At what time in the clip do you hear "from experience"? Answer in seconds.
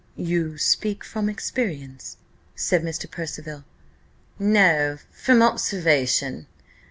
1.03-2.17